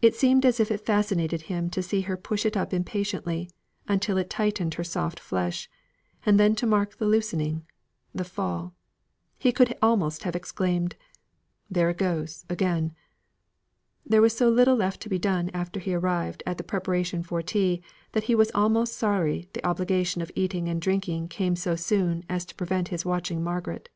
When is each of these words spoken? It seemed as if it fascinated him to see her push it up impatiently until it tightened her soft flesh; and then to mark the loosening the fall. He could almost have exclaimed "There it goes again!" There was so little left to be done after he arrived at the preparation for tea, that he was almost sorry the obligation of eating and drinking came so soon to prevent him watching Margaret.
It 0.00 0.14
seemed 0.14 0.46
as 0.46 0.60
if 0.60 0.70
it 0.70 0.86
fascinated 0.86 1.42
him 1.50 1.70
to 1.70 1.82
see 1.82 2.02
her 2.02 2.16
push 2.16 2.46
it 2.46 2.56
up 2.56 2.72
impatiently 2.72 3.50
until 3.88 4.16
it 4.16 4.30
tightened 4.30 4.74
her 4.74 4.84
soft 4.84 5.18
flesh; 5.18 5.68
and 6.24 6.38
then 6.38 6.54
to 6.54 6.68
mark 6.68 6.98
the 6.98 7.06
loosening 7.06 7.66
the 8.14 8.22
fall. 8.22 8.76
He 9.40 9.50
could 9.50 9.76
almost 9.82 10.22
have 10.22 10.36
exclaimed 10.36 10.94
"There 11.68 11.90
it 11.90 11.98
goes 11.98 12.44
again!" 12.48 12.94
There 14.06 14.22
was 14.22 14.36
so 14.36 14.48
little 14.48 14.76
left 14.76 15.00
to 15.00 15.08
be 15.08 15.18
done 15.18 15.50
after 15.52 15.80
he 15.80 15.94
arrived 15.94 16.44
at 16.46 16.56
the 16.56 16.62
preparation 16.62 17.24
for 17.24 17.42
tea, 17.42 17.82
that 18.12 18.22
he 18.30 18.36
was 18.36 18.52
almost 18.54 18.92
sorry 18.92 19.48
the 19.52 19.66
obligation 19.66 20.22
of 20.22 20.30
eating 20.36 20.68
and 20.68 20.80
drinking 20.80 21.26
came 21.26 21.56
so 21.56 21.74
soon 21.74 22.22
to 22.22 22.54
prevent 22.54 22.86
him 22.86 23.00
watching 23.04 23.42
Margaret. 23.42 23.88